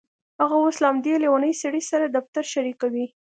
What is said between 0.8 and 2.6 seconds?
له همدې لیونۍ سړي سره دفتر